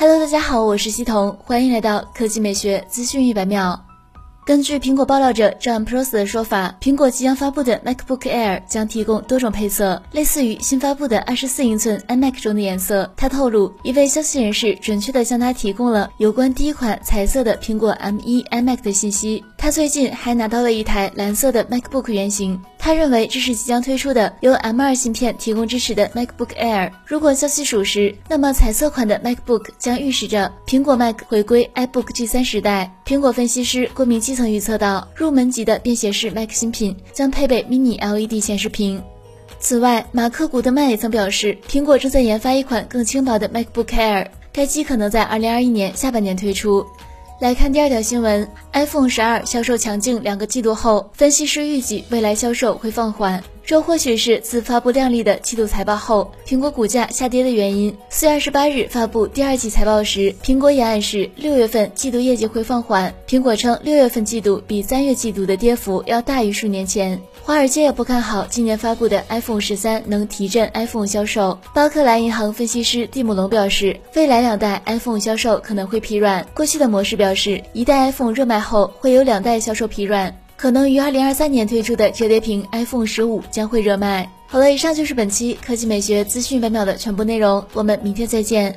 [0.00, 3.78] Hello，大家好，我是西彤，欢迎来到科技美学资讯一百秒。
[4.46, 13.12] 根据苹果爆料者 John Prosser 的说法，苹果即将发布的 MacBook Air 将提供多种配色，类似于新发布的24英寸 iMac 中的颜色。
[13.14, 19.44] 他透露，一位消息人士准确地向他提供了有关第一款彩色的苹果 M1 iMac 的信息。
[19.58, 22.58] 他最近还拿到了一台蓝色的 MacBook 原型。
[22.82, 26.90] 他认为这是即将推出的由 M2 芯片提供支持的 MacBook Air。
[27.04, 32.90] 如果消息属实，那么彩色款的 MacBook 将预示着苹果 Mac 回归 iBook G3 时代。
[33.04, 39.02] 苹果分析师郭明基曾预测到，入门级的便携式 Mac 新品将配备 Mini LED 显示屏。
[39.58, 46.86] 此外，马克古德曼也曾表示，苹果正在研发一款更轻薄的 MacBook Air，该机可能在2021年下半年推出。
[47.40, 53.42] 来看第二条新闻，iPhone 十二销售强劲两个季度后，分析师预计未来销售会放缓。
[53.70, 57.96] 这或许是自发布靓丽的季度财报后，苹果股价下跌的原因。
[58.08, 63.14] 四月二十八日发布第二季财报时，苹果也暗示六月份季度业绩会放缓。
[63.28, 67.22] 苹果称，六月份季度比三月季度的跌幅要大于数年前。
[67.44, 71.56] 华尔街也不看好今年发布的 iPhone 十三能提振 iPhone 销售。
[71.72, 76.44] 巴克莱银行分析师蒂姆·龙表示，未来两代 iPhone 销售可能会疲软。
[76.54, 80.36] 过去的模式表示，一代 iPhone 热卖后会有两代销售疲软。
[80.60, 84.30] 可能于二零二三年推出的折叠屏 iPhone 十五将会热卖。
[84.46, 88.76] 好了，以上就是本期科技美学资讯百秒的全部内容，我们明天再见。